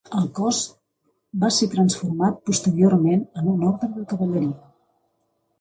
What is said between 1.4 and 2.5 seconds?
va ser transformat